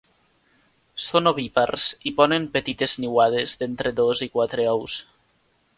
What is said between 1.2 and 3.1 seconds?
ovípars i ponen petites